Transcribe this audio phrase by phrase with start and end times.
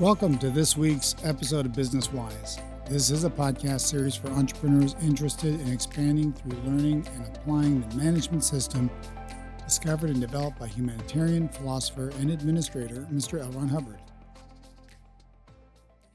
[0.00, 2.58] Welcome to this week's episode of Business Wise.
[2.90, 7.94] This is a podcast series for entrepreneurs interested in expanding through learning and applying the
[7.94, 8.90] management system
[9.64, 13.40] discovered and developed by humanitarian, philosopher, and administrator Mr.
[13.40, 13.52] L.
[13.52, 14.00] Ron Hubbard.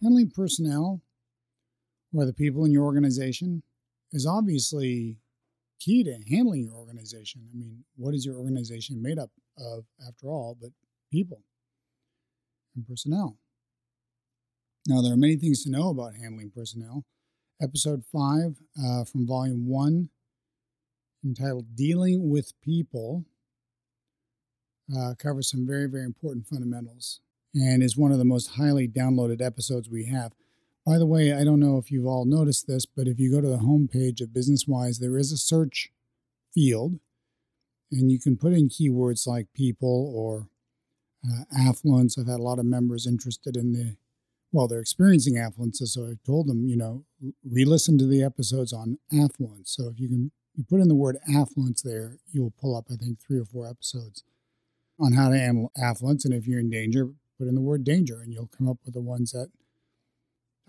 [0.03, 1.01] Handling personnel,
[2.13, 3.63] or the people in your organization,
[4.11, 5.19] is obviously
[5.79, 7.47] key to handling your organization.
[7.49, 10.71] I mean, what is your organization made up of, after all, but
[11.09, 11.43] people
[12.75, 13.37] and personnel?
[14.89, 17.05] Now, there are many things to know about handling personnel.
[17.61, 20.09] Episode 5 uh, from Volume 1,
[21.23, 23.23] entitled Dealing with People,
[24.91, 27.19] uh, covers some very, very important fundamentals
[27.53, 30.31] and is one of the most highly downloaded episodes we have.
[30.87, 33.41] By the way, I don't know if you've all noticed this, but if you go
[33.41, 35.91] to the homepage of BusinessWise, there is a search
[36.51, 36.99] field,
[37.91, 40.47] and you can put in keywords like people or
[41.23, 42.17] uh, affluence.
[42.17, 43.97] I've had a lot of members interested in the,
[44.51, 47.05] well, they're experiencing affluence, so I told them, you know,
[47.43, 49.75] re-listen to the episodes on affluence.
[49.75, 52.95] So if you can, you put in the word affluence there, you'll pull up, I
[52.95, 54.23] think, three or four episodes
[54.99, 58.21] on how to handle affluence, and if you're in danger, put in the word danger,
[58.21, 59.49] and you'll come up with the ones that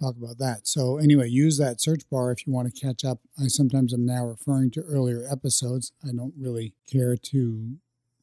[0.00, 0.66] talk about that.
[0.66, 3.20] So, anyway, use that search bar if you want to catch up.
[3.38, 5.92] I sometimes am now referring to earlier episodes.
[6.02, 7.76] I don't really care to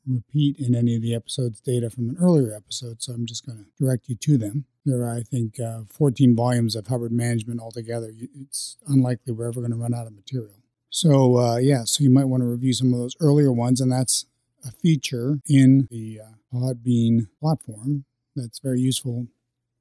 [0.08, 3.58] repeat in any of the episodes data from an earlier episode, so I'm just going
[3.58, 4.66] to direct you to them.
[4.86, 8.11] There are, I think, uh, 14 volumes of Hubbard Management altogether.
[8.41, 10.55] It's unlikely we're ever going to run out of material.
[10.89, 13.91] So, uh, yeah, so you might want to review some of those earlier ones, and
[13.91, 14.25] that's
[14.66, 18.05] a feature in the uh, Podbean platform
[18.36, 19.27] that's very useful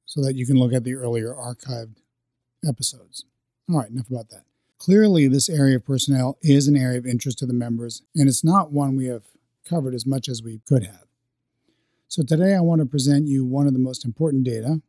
[0.05, 1.97] so that you can look at the earlier archived
[2.67, 3.25] episodes.
[3.69, 4.43] All right, enough about that.
[4.77, 8.43] Clearly, this area of personnel is an area of interest to the members, and it's
[8.43, 9.23] not one we have
[9.67, 11.05] covered as much as we could have.
[12.07, 14.81] So, today I want to present you one of the most important data,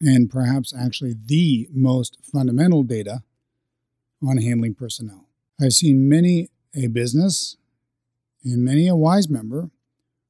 [0.00, 3.22] and perhaps actually the most fundamental data
[4.26, 5.28] on handling personnel.
[5.60, 7.56] I've seen many a business
[8.44, 9.70] and many a wise member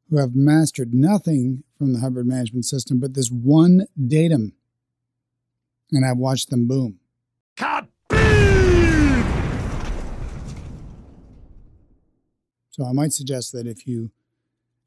[0.08, 4.52] who have mastered nothing from the Hubbard management system but this one datum.
[5.92, 7.00] And I've watched them boom.
[12.76, 14.10] So I might suggest that if you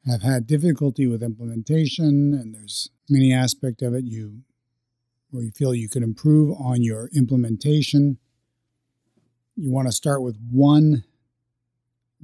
[0.06, 4.44] have had difficulty with implementation and there's many aspect of it you
[5.32, 8.20] where you feel you could improve on your implementation,
[9.56, 11.04] you want to start with one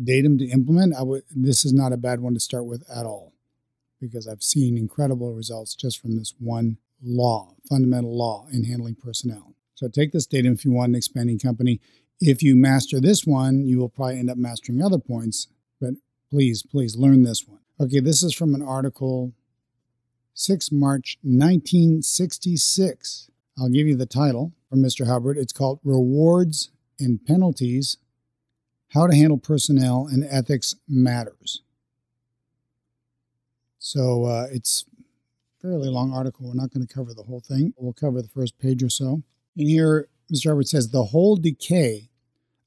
[0.02, 3.08] datum to implement, I would this is not a bad one to start with at
[3.08, 3.34] all
[4.00, 9.56] because I've seen incredible results just from this one law, fundamental law in handling personnel.
[9.74, 11.82] So take this datum if you want an expanding company.
[12.20, 15.48] If you master this one, you will probably end up mastering other points,
[16.36, 17.60] please, please learn this one.
[17.80, 19.32] Okay, this is from an article
[20.34, 23.30] 6 March 1966.
[23.58, 25.08] I'll give you the title from Mr.
[25.08, 25.38] Hubbard.
[25.38, 27.96] It's called Rewards and Penalties
[28.90, 31.62] how to Handle Personnel and Ethics Matters.
[33.80, 34.84] So uh, it's
[35.58, 36.50] a fairly long article.
[36.50, 37.74] We're not going to cover the whole thing.
[37.78, 39.24] We'll cover the first page or so.
[39.56, 40.50] And here, Mr.
[40.50, 42.10] Hubbard says the whole decay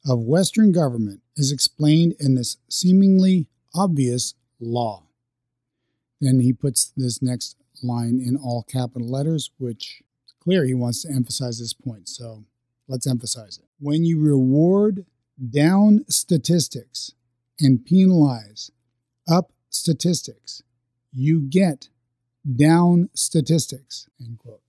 [0.08, 5.04] of Western government is explained in this seemingly obvious law.
[6.20, 10.02] Then he puts this next line in all capital letters, which
[10.40, 12.08] clear he wants to emphasize this point.
[12.08, 12.44] So
[12.88, 13.66] let's emphasize it.
[13.78, 15.06] When you reward
[15.50, 17.12] down statistics
[17.60, 18.70] and penalize
[19.30, 20.62] up statistics,
[21.12, 21.88] you get
[22.56, 24.08] down statistics.
[24.20, 24.62] End quote.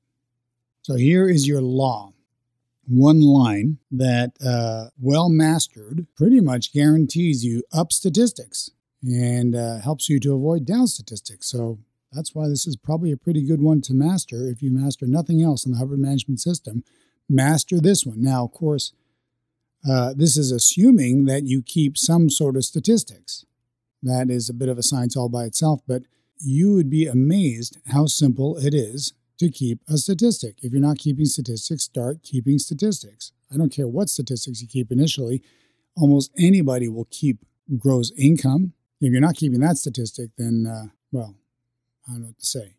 [0.81, 2.13] So here is your law.
[2.87, 8.71] One line that, uh, well mastered, pretty much guarantees you up statistics
[9.03, 11.47] and uh, helps you to avoid down statistics.
[11.47, 11.79] So
[12.11, 14.47] that's why this is probably a pretty good one to master.
[14.47, 16.83] If you master nothing else in the Hubbard Management System,
[17.29, 18.21] master this one.
[18.21, 18.93] Now, of course,
[19.87, 23.45] uh, this is assuming that you keep some sort of statistics.
[24.01, 26.03] That is a bit of a science all by itself, but
[26.39, 30.57] you would be amazed how simple it is to keep a statistic.
[30.61, 33.31] If you're not keeping statistics, start keeping statistics.
[33.51, 35.41] I don't care what statistics you keep initially,
[35.95, 37.45] almost anybody will keep
[37.77, 38.73] gross income.
[39.01, 41.35] If you're not keeping that statistic, then, uh, well,
[42.07, 42.75] I don't know what to say.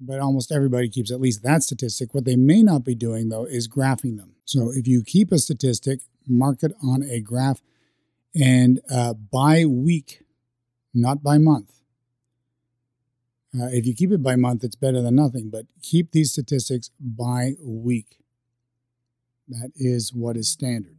[0.00, 2.14] but almost everybody keeps at least that statistic.
[2.14, 4.36] What they may not be doing, though, is graphing them.
[4.44, 7.60] So if you keep a statistic, mark it on a graph
[8.34, 10.22] and uh, by week,
[10.94, 11.72] not by month.
[13.58, 16.90] Uh, if you keep it by month, it's better than nothing, but keep these statistics
[17.00, 18.18] by week.
[19.48, 20.96] That is what is standard.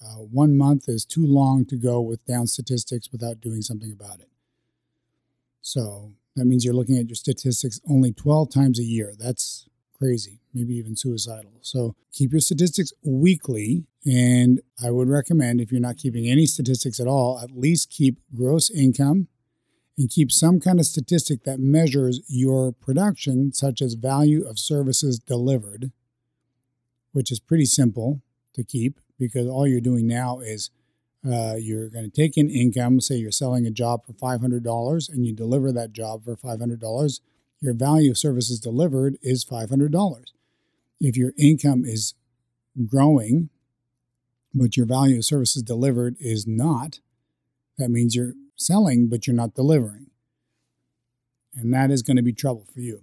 [0.00, 4.20] Uh, one month is too long to go with down statistics without doing something about
[4.20, 4.28] it.
[5.60, 9.14] So that means you're looking at your statistics only 12 times a year.
[9.18, 11.52] That's crazy, maybe even suicidal.
[11.60, 13.84] So keep your statistics weekly.
[14.06, 18.20] And I would recommend, if you're not keeping any statistics at all, at least keep
[18.34, 19.28] gross income
[19.98, 25.18] and keep some kind of statistic that measures your production, such as value of services
[25.18, 25.90] delivered,
[27.12, 28.22] which is pretty simple
[28.54, 30.70] to keep because all you're doing now is
[31.26, 33.00] uh, you're going to take in income.
[33.00, 37.20] Say you're selling a job for $500 and you deliver that job for $500.
[37.60, 40.24] Your value of services delivered is $500.
[41.00, 42.14] If your income is
[42.86, 43.50] growing,
[44.54, 47.00] but your value of services delivered is not,
[47.76, 50.06] that means you're selling, but you're not delivering.
[51.54, 53.02] And that is going to be trouble for you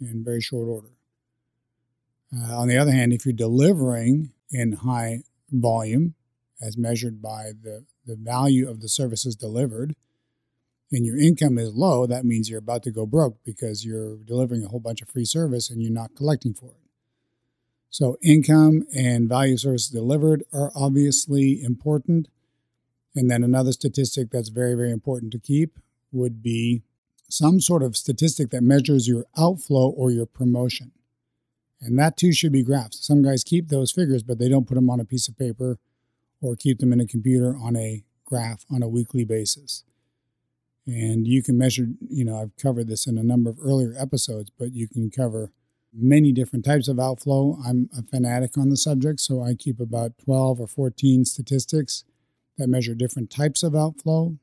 [0.00, 0.90] in very short order.
[2.34, 6.14] Uh, on the other hand, if you're delivering in high volume,
[6.60, 9.96] as measured by the, the value of the services delivered,
[10.92, 14.64] and your income is low, that means you're about to go broke because you're delivering
[14.64, 16.76] a whole bunch of free service and you're not collecting for it.
[17.90, 22.28] So, income and value of services delivered are obviously important.
[23.16, 25.78] And then another statistic that's very, very important to keep
[26.12, 26.82] would be
[27.28, 30.92] some sort of statistic that measures your outflow or your promotion.
[31.80, 33.04] And that too should be graphs.
[33.06, 35.78] Some guys keep those figures, but they don't put them on a piece of paper
[36.42, 39.84] or keep them in a computer on a graph on a weekly basis.
[40.86, 44.50] And you can measure, you know, I've covered this in a number of earlier episodes,
[44.58, 45.52] but you can cover
[45.92, 47.58] many different types of outflow.
[47.64, 52.04] I'm a fanatic on the subject, so I keep about 12 or 14 statistics
[52.58, 54.36] that measure different types of outflow.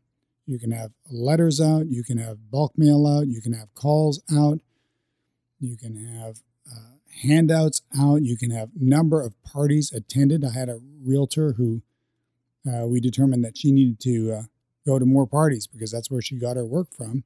[0.46, 4.22] You can have letters out, you can have bulk mail out, you can have calls
[4.32, 4.60] out,
[5.60, 6.42] you can have
[6.72, 10.44] uh, handouts out, you can have number of parties attended.
[10.44, 11.82] I had a realtor who
[12.68, 14.42] uh, we determined that she needed to uh,
[14.86, 17.24] go to more parties because that's where she got her work from.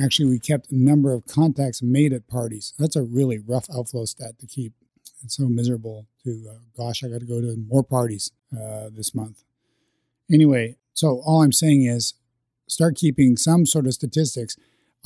[0.00, 2.72] Actually, we kept a number of contacts made at parties.
[2.78, 4.72] That's a really rough outflow stat to keep.
[5.24, 9.12] It's so miserable to, uh, gosh, I got to go to more parties uh, this
[9.12, 9.42] month.
[10.32, 12.14] Anyway, so all I'm saying is
[12.68, 14.56] start keeping some sort of statistics.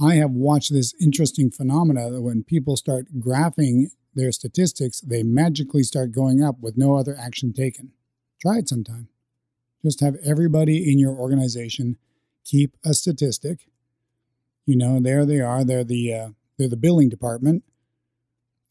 [0.01, 5.83] I have watched this interesting phenomena that when people start graphing their statistics, they magically
[5.83, 7.93] start going up with no other action taken.
[8.41, 9.09] Try it sometime.
[9.85, 11.99] Just have everybody in your organization
[12.43, 13.69] keep a statistic.
[14.65, 15.63] You know, there they are.
[15.63, 17.65] They're the uh, they're the billing department,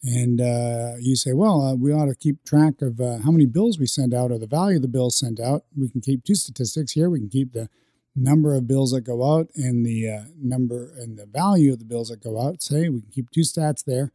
[0.04, 3.46] and uh, you say, well, uh, we ought to keep track of uh, how many
[3.46, 5.64] bills we send out or the value of the bills sent out.
[5.78, 7.10] We can keep two statistics here.
[7.10, 7.70] We can keep the
[8.16, 11.86] number of bills that go out and the uh, number and the value of the
[11.86, 12.62] bills that go out.
[12.64, 14.12] Say we can keep two stats there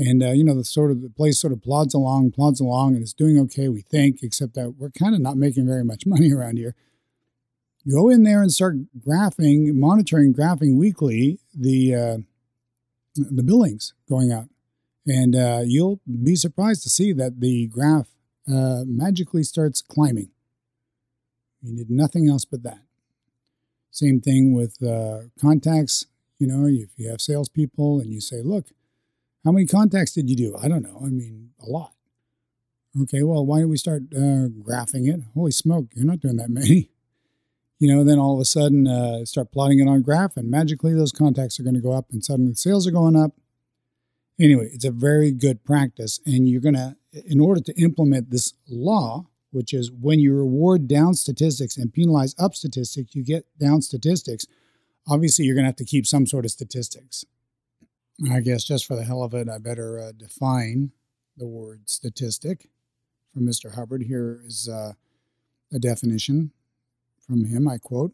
[0.00, 2.94] and, uh, you know, the sort of the place sort of plods along, plods along,
[2.94, 6.04] and it's doing okay, we think, except that we're kind of not making very much
[6.06, 6.74] money around here.
[7.90, 12.16] Go in there and start graphing, monitoring, graphing weekly the uh,
[13.16, 14.48] the billings going out,
[15.06, 18.08] and uh, you'll be surprised to see that the graph
[18.48, 20.30] uh, magically starts climbing.
[21.62, 22.80] You need nothing else but that.
[23.90, 26.06] Same thing with uh, contacts.
[26.38, 28.66] You know, if you have salespeople and you say, "Look,
[29.44, 30.56] how many contacts did you do?
[30.56, 31.02] I don't know.
[31.04, 31.92] I mean, a lot.
[33.02, 35.20] Okay, well, why don't we start uh, graphing it?
[35.34, 36.90] Holy smoke, you're not doing that many.
[37.82, 40.92] You know, then all of a sudden uh, start plotting it on graph, and magically
[40.92, 43.32] those contacts are going to go up, and suddenly sales are going up.
[44.40, 48.54] Anyway, it's a very good practice, and you're going to, in order to implement this
[48.68, 53.82] law, which is when you reward down statistics and penalize up statistics, you get down
[53.82, 54.46] statistics.
[55.06, 57.24] Obviously, you're going to have to keep some sort of statistics.
[58.30, 60.92] I guess just for the hell of it, I better uh, define
[61.36, 62.68] the word statistic
[63.34, 63.74] from Mr.
[63.74, 64.04] Hubbard.
[64.04, 64.92] Here is uh,
[65.72, 66.52] a definition
[67.18, 67.68] from him.
[67.68, 68.12] I quote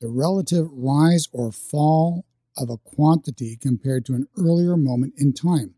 [0.00, 5.74] The relative rise or fall of a quantity compared to an earlier moment in time.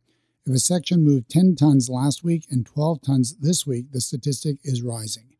[0.46, 4.58] If a section moved 10 tons last week and 12 tons this week, the statistic
[4.62, 5.36] is rising.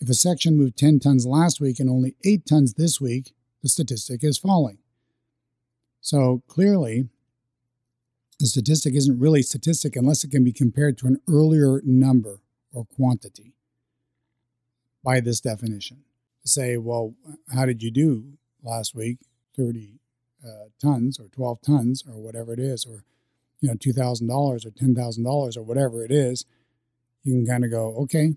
[0.00, 3.68] If a section moved 10 tons last week and only 8 tons this week, the
[3.68, 4.78] statistic is falling.
[6.00, 7.08] So clearly,
[8.40, 12.40] the statistic isn't really statistic unless it can be compared to an earlier number
[12.72, 13.54] or quantity
[15.04, 15.98] by this definition.
[16.44, 17.14] Say, well,
[17.54, 18.32] how did you do
[18.64, 19.18] last week?
[19.56, 20.00] 30
[20.44, 23.04] uh, tons or 12 tons or whatever it is, or
[23.60, 26.44] you know, $2,000 or $10,000 or whatever it is.
[27.22, 28.34] You can kind of go, okay,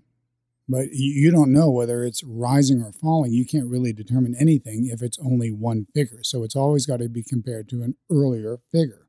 [0.68, 3.32] But you don't know whether it's rising or falling.
[3.32, 6.22] You can't really determine anything if it's only one figure.
[6.22, 9.06] So it's always got to be compared to an earlier figure.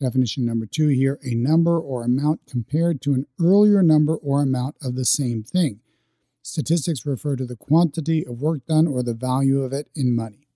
[0.00, 4.76] Definition number two here a number or amount compared to an earlier number or amount
[4.80, 5.80] of the same thing.
[6.42, 10.47] Statistics refer to the quantity of work done or the value of it in money.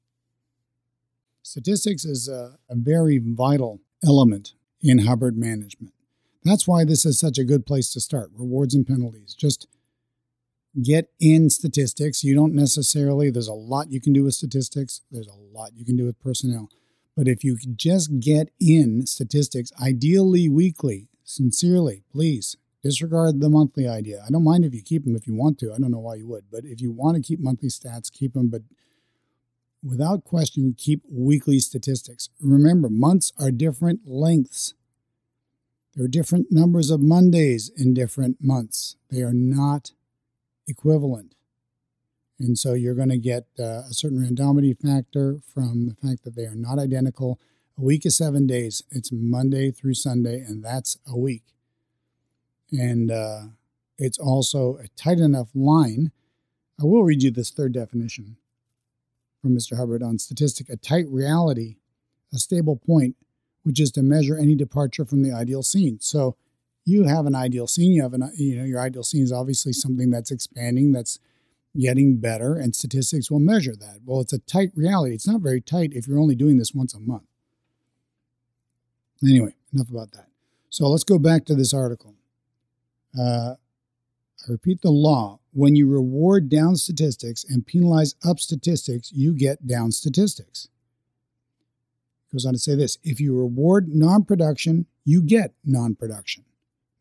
[1.42, 5.92] Statistics is a, a very vital element in Hubbard management.
[6.44, 9.34] That's why this is such a good place to start rewards and penalties.
[9.34, 9.66] Just
[10.80, 12.24] get in statistics.
[12.24, 15.84] You don't necessarily, there's a lot you can do with statistics, there's a lot you
[15.84, 16.68] can do with personnel.
[17.16, 24.22] But if you just get in statistics, ideally weekly, sincerely, please disregard the monthly idea.
[24.26, 25.72] I don't mind if you keep them if you want to.
[25.72, 28.32] I don't know why you would, but if you want to keep monthly stats, keep
[28.32, 28.48] them.
[28.48, 28.62] But
[29.82, 32.28] without question, keep weekly statistics.
[32.40, 34.74] Remember, months are different lengths.
[35.94, 38.96] There are different numbers of Mondays in different months.
[39.10, 39.92] They are not
[40.66, 41.34] equivalent.
[42.38, 46.34] And so you're going to get uh, a certain randomity factor from the fact that
[46.34, 47.38] they are not identical.
[47.78, 48.82] A week is seven days.
[48.90, 51.44] It's Monday through Sunday, and that's a week.
[52.72, 53.42] And uh,
[53.98, 56.10] it's also a tight enough line.
[56.80, 58.36] I will read you this third definition
[59.42, 59.76] from Mr.
[59.76, 61.76] Hubbard on statistic a tight reality,
[62.32, 63.16] a stable point,
[63.64, 65.98] which is to measure any departure from the ideal scene.
[66.00, 66.36] So
[66.84, 67.92] you have an ideal scene.
[67.92, 71.18] You have an, you know, your ideal scene is obviously something that's expanding, that's
[71.78, 74.00] getting better, and statistics will measure that.
[74.04, 75.14] Well, it's a tight reality.
[75.14, 77.24] It's not very tight if you're only doing this once a month.
[79.22, 80.26] Anyway, enough about that.
[80.70, 82.14] So let's go back to this article.
[83.18, 85.38] Uh, I repeat the law.
[85.52, 90.68] When you reward down statistics and penalize up statistics, you get down statistics.
[92.32, 96.44] Goes on to say this if you reward non production, you get non production.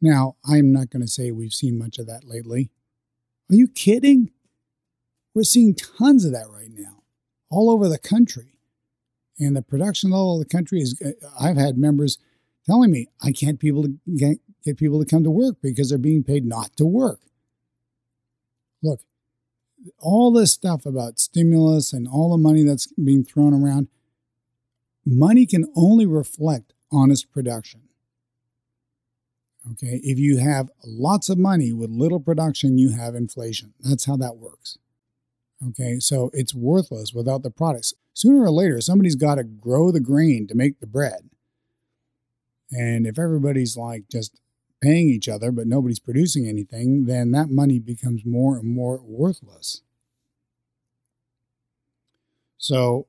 [0.01, 2.72] Now, I'm not going to say we've seen much of that lately.
[3.50, 4.31] Are you kidding?
[5.34, 7.03] We're seeing tons of that right now,
[7.50, 8.58] all over the country.
[9.39, 12.17] And the production level of the country is, uh, I've had members
[12.65, 16.24] telling me I can't people get, get people to come to work because they're being
[16.24, 17.22] paid not to work.
[18.82, 19.02] Look,
[20.00, 23.88] all this stuff about stimulus and all the money that's being thrown around,
[25.06, 27.82] money can only reflect honest production.
[29.72, 33.74] Okay, if you have lots of money with little production, you have inflation.
[33.80, 34.80] That's how that works.
[35.68, 37.94] Okay, so it's worthless without the products.
[38.14, 41.30] Sooner or later, somebody's got to grow the grain to make the bread.
[42.72, 44.41] And if everybody's like just
[44.82, 49.82] paying each other, but nobody's producing anything, then that money becomes more and more worthless.
[52.58, 53.08] So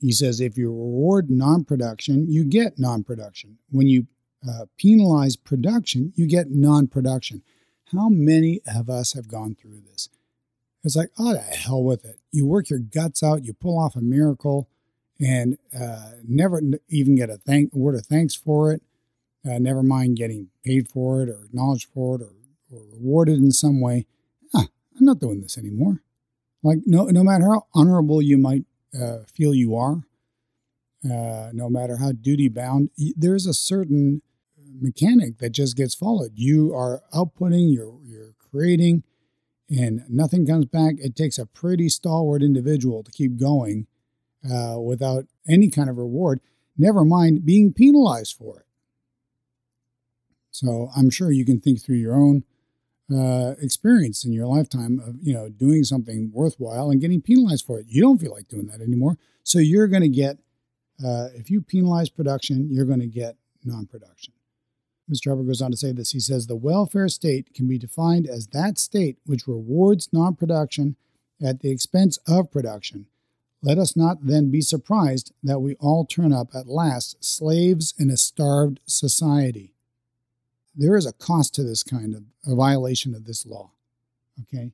[0.00, 3.58] he says if you reward non production, you get non production.
[3.70, 4.06] When you
[4.46, 7.42] uh, penalize production, you get non production.
[7.92, 10.08] How many of us have gone through this?
[10.82, 12.18] It's like, oh, the hell with it.
[12.30, 14.68] You work your guts out, you pull off a miracle,
[15.20, 18.82] and uh, never even get a thank word of thanks for it.
[19.48, 22.32] Uh, never mind getting paid for it or acknowledged for it or,
[22.70, 24.06] or rewarded in some way.
[24.54, 24.66] Ah,
[24.98, 26.02] I'm not doing this anymore.
[26.62, 30.02] Like no, no matter how honorable you might uh, feel you are,
[31.04, 34.20] uh, no matter how duty bound, there's a certain
[34.80, 36.32] mechanic that just gets followed.
[36.34, 39.04] You are outputting, you're you're creating,
[39.70, 40.96] and nothing comes back.
[40.98, 43.86] It takes a pretty stalwart individual to keep going
[44.50, 46.40] uh, without any kind of reward.
[46.76, 48.66] Never mind being penalized for it.
[50.50, 52.44] So I'm sure you can think through your own
[53.12, 57.80] uh, experience in your lifetime of you know doing something worthwhile and getting penalized for
[57.80, 57.86] it.
[57.88, 60.38] You don't feel like doing that anymore, so you're going to get
[61.04, 64.34] uh, if you penalize production, you're going to get non-production.
[65.10, 65.30] Mr.
[65.30, 66.12] Hubbard goes on to say this.
[66.12, 70.96] He says the welfare state can be defined as that state which rewards non-production
[71.42, 73.06] at the expense of production.
[73.62, 78.08] Let us not then be surprised that we all turn up at last slaves in
[78.10, 79.74] a starved society
[80.74, 83.70] there is a cost to this kind of a violation of this law.
[84.42, 84.72] Okay.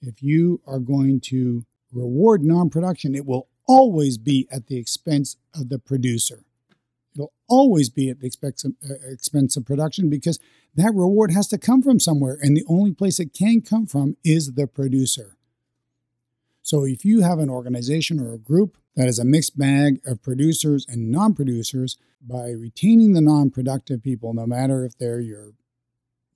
[0.00, 5.36] If you are going to reward non production, it will always be at the expense
[5.54, 6.44] of the producer.
[7.14, 10.38] It'll always be at the expense of, uh, expense of production because
[10.74, 12.36] that reward has to come from somewhere.
[12.40, 15.36] And the only place it can come from is the producer.
[16.64, 20.22] So if you have an organization or a group that is a mixed bag of
[20.22, 25.52] producers and non producers, by retaining the non productive people, no matter if they're your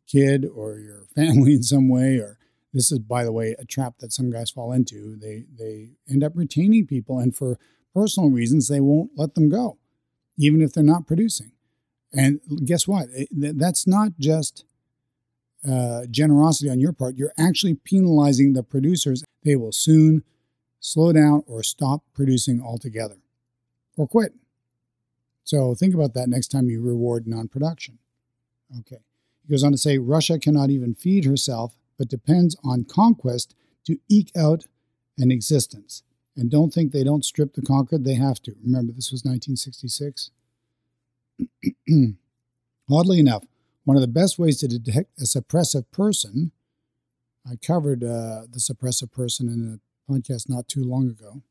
[0.07, 2.37] kid or your family in some way, or
[2.75, 6.23] this is, by the way, a trap that some guys fall into, they, they end
[6.23, 7.59] up retaining people, and for
[7.95, 9.79] personal reasons, they won't let them go,
[10.37, 11.53] even if they're not producing.
[12.13, 13.07] And guess what?
[13.31, 14.67] That's not just
[15.67, 19.25] uh, generosity on your part, you're actually penalizing the producers.
[19.45, 20.25] They will soon
[20.81, 23.19] slow down or stop producing altogether
[23.97, 24.35] or quit.
[25.45, 27.99] So think about that next time you reward non production.
[28.81, 28.99] Okay.
[29.43, 33.55] He goes on to say Russia cannot even feed herself, but depends on conquest
[33.87, 34.67] to eke out
[35.17, 36.03] an existence.
[36.37, 38.55] And don't think they don't strip the conquered, they have to.
[38.63, 40.31] Remember, this was 1966.
[42.91, 43.45] Oddly enough,
[43.85, 46.53] one of the best ways to detect a suppressive person,
[47.51, 51.43] I covered uh, the suppressive person in a podcast not too long ago,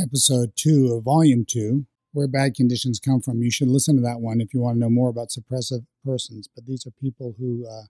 [0.00, 3.42] episode two of volume two, where bad conditions come from.
[3.42, 6.48] You should listen to that one if you want to know more about suppressive persons.
[6.54, 7.86] But these are people who uh,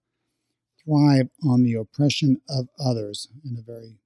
[0.85, 3.99] thrive on the oppression of others in a very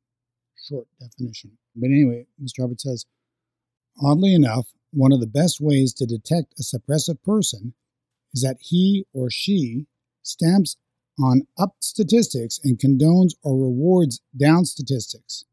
[0.66, 1.58] short definition.
[1.76, 2.62] But anyway, Mr.
[2.62, 3.06] Hubbard says,
[4.02, 7.74] oddly enough, one of the best ways to detect a suppressive person
[8.32, 9.86] is that he or she
[10.22, 10.76] stamps
[11.18, 15.44] on up statistics and condones or rewards down statistics.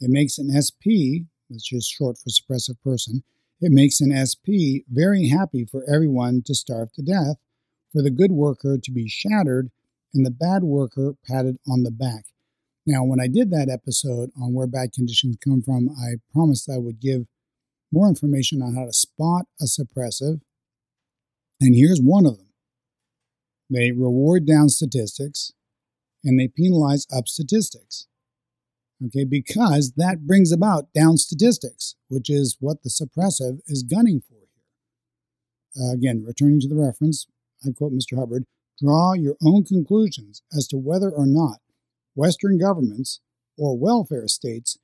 [0.00, 3.22] It makes an SP, which is short for suppressive person,
[3.60, 7.36] it makes an SP very happy for everyone to starve to death,
[7.92, 9.70] for the good worker to be shattered,
[10.12, 12.24] and the bad worker patted on the back.
[12.86, 16.78] Now, when I did that episode on where bad conditions come from, I promised I
[16.78, 17.26] would give
[17.90, 20.40] more information on how to spot a suppressive.
[21.60, 22.43] And here's one of them
[23.70, 25.52] they reward down statistics
[26.22, 28.06] and they penalize up statistics.
[29.04, 34.34] Okay, because that brings about down statistics, which is what the suppressive is gunning for
[35.76, 35.88] here.
[35.88, 37.26] Uh, again, returning to the reference,
[37.66, 38.18] I quote Mr.
[38.18, 38.44] Hubbard
[38.80, 41.60] draw your own conclusions as to whether or not
[42.14, 43.20] Western governments
[43.56, 44.78] or welfare states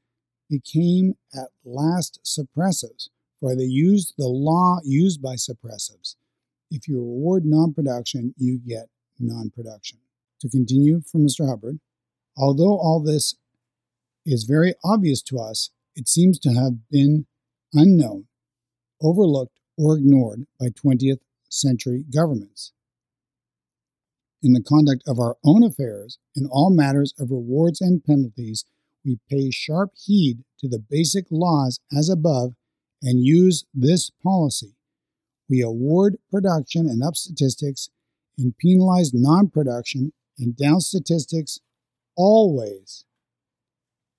[0.49, 3.09] became at last suppressives,
[3.39, 6.17] for they used the law used by suppressives.
[6.71, 9.99] If you reward non production, you get non production.
[10.41, 11.49] To continue from Mr.
[11.49, 11.81] Hubbard,
[12.37, 13.35] although all this
[14.25, 17.27] is very obvious to us, it seems to have been
[17.75, 18.27] unknown,
[19.03, 22.73] overlooked, or ignored by 20th century governments.
[24.43, 28.65] In the conduct of our own affairs, in all matters of rewards and penalties,
[29.05, 32.55] we pay sharp heed to the basic laws as above
[33.03, 34.77] and use this policy.
[35.51, 37.91] We award production and up statistics
[38.39, 41.59] and penalize non production and down statistics
[42.17, 43.05] always.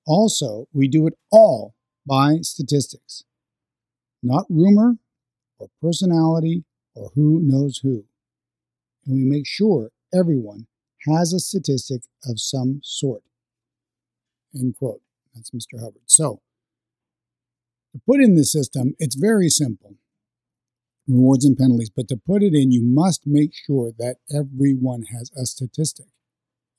[0.05, 1.73] Also, we do it all
[2.05, 3.23] by statistics,
[4.21, 4.97] not rumor
[5.57, 6.65] or personality
[6.95, 8.03] or who knows who.
[9.05, 10.67] And we make sure everyone
[11.07, 13.23] has a statistic of some sort.
[14.53, 15.01] End quote.
[15.33, 15.79] That's Mr.
[15.79, 16.01] Hubbard.
[16.07, 16.41] So,
[17.93, 19.95] to put in the system, it's very simple
[21.07, 25.31] rewards and penalties, but to put it in, you must make sure that everyone has
[25.35, 26.07] a statistic.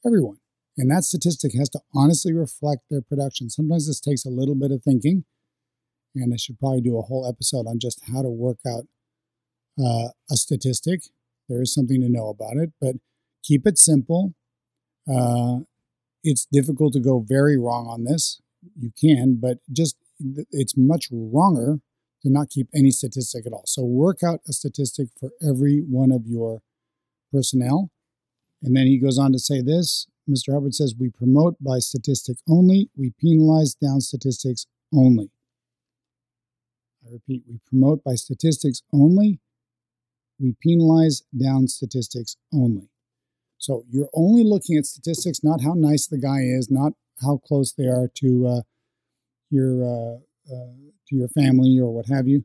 [0.04, 0.38] Everyone.
[0.76, 3.50] And that statistic has to honestly reflect their production.
[3.50, 5.24] Sometimes this takes a little bit of thinking,
[6.14, 8.85] and I should probably do a whole episode on just how to work out
[9.78, 11.02] uh, a statistic.
[11.48, 12.96] There is something to know about it, but
[13.42, 14.35] keep it simple.
[15.12, 15.61] Uh,
[16.22, 18.40] it's difficult to go very wrong on this.
[18.78, 19.96] You can, but just
[20.50, 21.80] it's much wronger
[22.22, 23.64] to not keep any statistic at all.
[23.66, 26.62] So work out a statistic for every one of your
[27.32, 27.90] personnel.
[28.62, 30.54] And then he goes on to say this Mr.
[30.54, 35.30] Hubbard says, We promote by statistic only, we penalize down statistics only.
[37.04, 39.40] I repeat, we promote by statistics only,
[40.38, 42.88] we penalize down statistics only.
[43.58, 47.72] So you're only looking at statistics, not how nice the guy is, not how close
[47.72, 48.61] they are to uh,
[49.50, 52.44] your uh, to your family or what have you,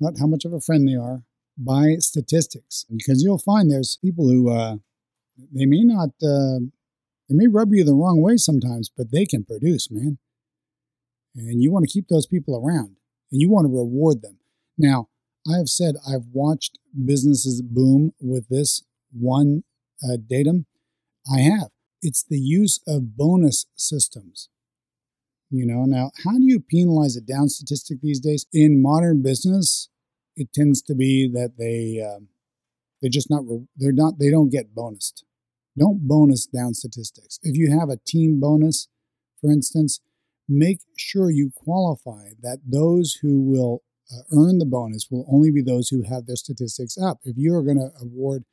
[0.00, 1.22] not how much of a friend they are,
[1.56, 2.84] by statistics.
[2.90, 4.76] Because you'll find there's people who uh,
[5.52, 6.60] they may not uh,
[7.28, 10.18] they may rub you the wrong way sometimes, but they can produce, man.
[11.34, 12.96] And you want to keep those people around
[13.30, 14.38] and you want to reward them.
[14.76, 15.08] Now,
[15.46, 19.64] I have said I've watched businesses boom with this one
[20.02, 20.66] uh, datum.
[21.32, 21.68] I have.
[22.00, 24.48] It's the use of bonus systems.
[25.50, 28.46] You know, now how do you penalize a down statistic these days?
[28.52, 29.88] In modern business,
[30.36, 32.20] it tends to be that they uh,
[33.00, 33.44] they're just not
[33.76, 35.22] they're not they don't get bonused.
[35.78, 37.38] Don't bonus down statistics.
[37.42, 38.88] If you have a team bonus,
[39.40, 40.00] for instance,
[40.48, 43.82] make sure you qualify that those who will
[44.12, 47.18] uh, earn the bonus will only be those who have their statistics up.
[47.24, 48.44] If you are going to award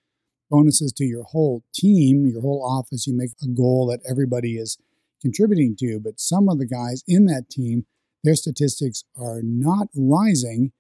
[0.50, 4.78] bonuses to your whole team, your whole office, you make a goal that everybody is
[5.26, 7.88] contributing to, but some of the guys in that team,
[8.24, 10.72] their statistics are not rising,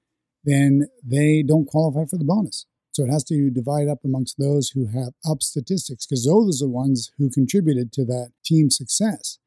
[0.43, 2.67] then they don't qualify for the bonus.
[2.91, 6.65] So it has to divide up amongst those who have up statistics because those are
[6.65, 9.39] the ones who contributed to that team success.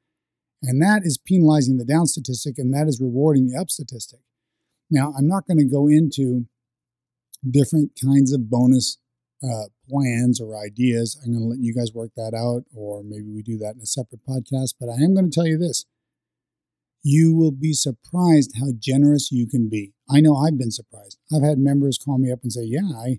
[0.64, 4.18] And that is penalizing the down statistic and that is rewarding the up statistic.
[4.90, 6.46] Now, I'm not going to go into
[7.48, 8.98] different kinds of bonus
[9.42, 11.18] uh, plans or ideas.
[11.24, 13.82] I'm going to let you guys work that out, or maybe we do that in
[13.82, 14.74] a separate podcast.
[14.80, 15.84] But I am going to tell you this
[17.02, 19.92] you will be surprised how generous you can be.
[20.10, 21.18] I know I've been surprised.
[21.34, 23.18] I've had members call me up and say, Yeah, I,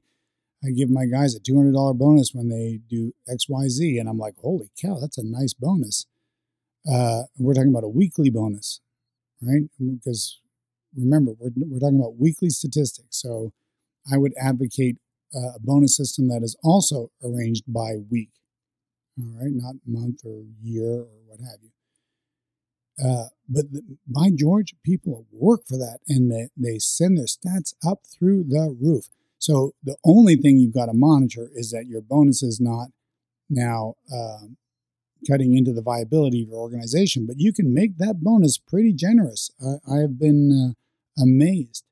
[0.64, 4.00] I give my guys a $200 bonus when they do XYZ.
[4.00, 6.06] And I'm like, Holy cow, that's a nice bonus.
[6.90, 8.82] Uh, we're talking about a weekly bonus,
[9.42, 9.64] right?
[9.80, 10.40] Because
[10.96, 13.22] remember, we're, we're talking about weekly statistics.
[13.22, 13.54] So
[14.12, 14.98] I would advocate
[15.36, 18.32] uh, a bonus system that is also arranged by week,
[19.20, 21.70] all right, not month or year or what have you.
[23.04, 27.74] Uh, but the, by George, people work for that and they, they send their stats
[27.86, 29.06] up through the roof.
[29.38, 32.90] So the only thing you've got to monitor is that your bonus is not
[33.50, 34.58] now um,
[35.30, 39.50] cutting into the viability of your organization, but you can make that bonus pretty generous.
[39.62, 41.86] I, I have been uh, amazed.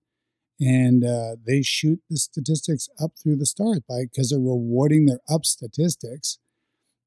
[0.59, 5.19] And uh, they shoot the statistics up through the stars by because they're rewarding their
[5.29, 6.39] up statistics.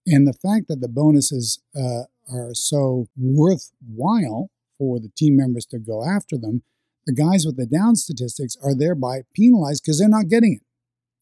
[0.07, 5.79] And the fact that the bonuses uh, are so worthwhile for the team members to
[5.79, 6.63] go after them,
[7.07, 10.67] the guys with the down statistics are thereby penalized because they're not getting it.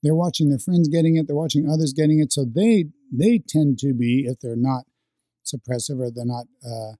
[0.02, 2.32] They're watching their friends getting it, they're watching others getting it.
[2.32, 4.84] So they they tend to be, if they're not
[5.44, 6.92] suppressive or they're not uh,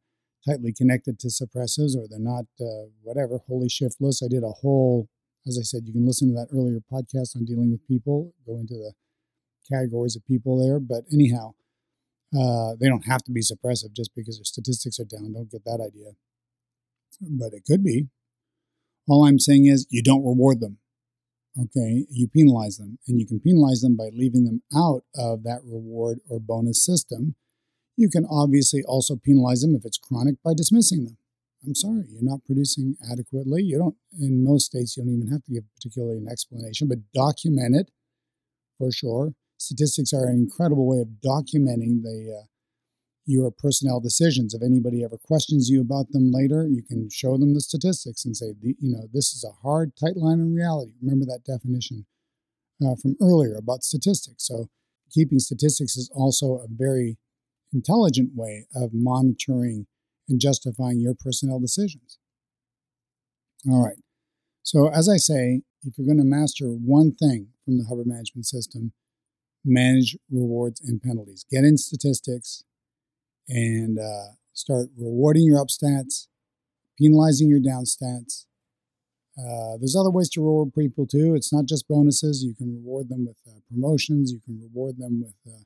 [0.46, 4.22] tightly connected to suppressives or they're not uh, whatever, wholly shiftless.
[4.22, 5.08] I did a whole,
[5.46, 8.59] as I said, you can listen to that earlier podcast on dealing with people, go
[8.59, 8.92] into the
[9.70, 10.79] categories of people there.
[10.81, 11.55] But anyhow,
[12.38, 15.33] uh, they don't have to be suppressive just because their statistics are down.
[15.33, 16.12] Don't get that idea.
[17.20, 18.09] But it could be.
[19.09, 20.79] All I'm saying is you don't reward them.
[21.59, 25.61] Okay, you penalize them, and you can penalize them by leaving them out of that
[25.64, 27.35] reward or bonus system
[27.98, 31.18] you can obviously also penalize them if it's chronic by dismissing them.
[31.68, 33.62] I'm sorry, you're not producing adequately.
[33.62, 37.12] You don't, in most states, you don't even have to give particularly an explanation, but
[37.12, 37.90] document it
[38.78, 39.35] for sure.
[39.59, 42.46] Statistics are an incredible way of documenting the uh,
[43.26, 44.54] your personnel decisions.
[44.54, 48.35] If anybody ever questions you about them later, you can show them the statistics and
[48.35, 50.92] say, you know, this is a hard, tight line in reality.
[51.02, 52.07] Remember that definition
[52.83, 54.46] uh, from earlier about statistics.
[54.46, 54.70] So,
[55.11, 57.18] keeping statistics is also a very
[57.74, 59.87] intelligent way of monitoring
[60.28, 62.18] and justifying your personnel decisions.
[63.68, 63.98] All right.
[64.62, 68.46] So, as I say, if you're going to master one thing from the Hubbard Management
[68.46, 68.92] System,
[69.64, 71.44] manage rewards and penalties.
[71.50, 72.64] Get in statistics
[73.48, 76.26] and uh, start rewarding your up stats,
[76.98, 78.46] penalizing your down stats.
[79.38, 81.34] Uh, there's other ways to reward people too.
[81.34, 82.42] It's not just bonuses.
[82.42, 84.32] You can reward them with uh, promotions.
[84.32, 85.62] You can reward them with uh,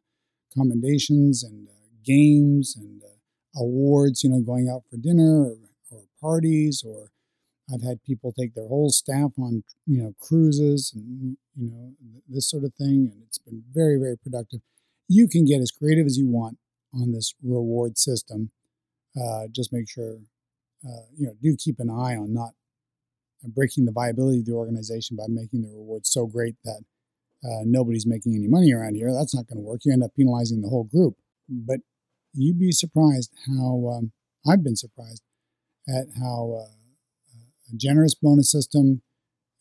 [0.52, 1.72] commendations and uh,
[2.04, 3.11] games and uh,
[3.56, 5.56] awards, you know, going out for dinner or,
[5.90, 7.10] or parties, or
[7.72, 11.92] I've had people take their whole staff on, you know, cruises and, you know,
[12.28, 13.10] this sort of thing.
[13.12, 14.60] And it's been very, very productive.
[15.08, 16.58] You can get as creative as you want
[16.94, 18.50] on this reward system.
[19.20, 20.16] Uh, just make sure,
[20.86, 22.52] uh, you know, do keep an eye on not
[23.44, 26.82] breaking the viability of the organization by making the rewards so great that
[27.44, 29.12] uh, nobody's making any money around here.
[29.12, 29.80] That's not going to work.
[29.84, 31.16] You end up penalizing the whole group.
[31.48, 31.80] But
[32.34, 34.12] you'd be surprised how um,
[34.46, 35.22] I've been surprised
[35.88, 36.72] at how uh,
[37.72, 39.02] a generous bonus system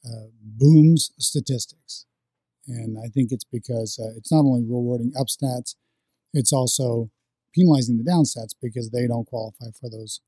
[0.05, 2.05] uh, booms statistics.
[2.67, 5.75] And I think it's because uh, it's not only rewarding up stats,
[6.34, 7.10] it's also
[7.53, 10.21] penalizing the down stats because they don't qualify for those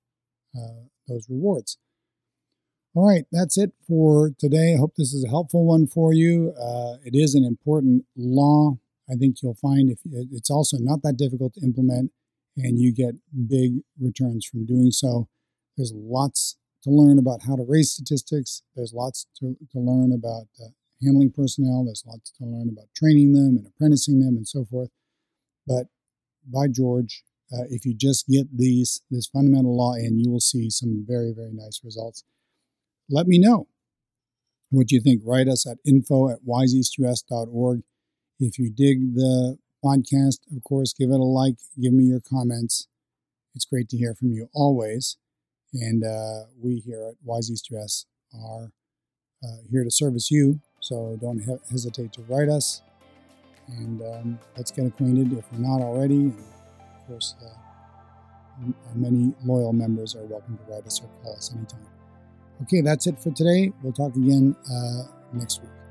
[0.55, 1.77] uh, those rewards.
[2.95, 4.75] All right, that's it for today.
[4.75, 6.53] I hope this is a helpful one for you.
[6.59, 8.77] Uh, it is an important law.
[9.09, 9.99] I think you'll find if
[10.31, 12.11] it's also not that difficult to implement
[12.57, 13.15] and you get
[13.47, 15.27] big returns from doing so.
[15.77, 18.61] There's lots to learn about how to raise statistics.
[18.75, 20.69] There's lots to, to learn about uh,
[21.01, 21.85] handling personnel.
[21.85, 24.89] There's lots to learn about training them and apprenticing them and so forth.
[25.65, 25.87] But
[26.45, 30.69] by George, uh, if you just get these this fundamental law in, you will see
[30.69, 32.23] some very very nice results.
[33.09, 33.67] Let me know
[34.69, 35.21] what you think.
[35.25, 37.81] Write us at info at wiseeastus.org.
[38.39, 40.39] If you dig the podcast.
[40.55, 42.87] Of course, give it a like, give me your comments.
[43.55, 45.17] It's great to hear from you always.
[45.73, 48.71] And uh, we here at East US are
[49.43, 50.59] uh, here to service you.
[50.79, 52.81] So don't he- hesitate to write us.
[53.67, 56.15] And um, let's get acquainted if we're not already.
[56.15, 61.35] And of course, uh, our many loyal members are welcome to write us or call
[61.35, 61.85] us anytime.
[62.63, 63.73] Okay, that's it for today.
[63.81, 65.82] We'll talk again uh, next week.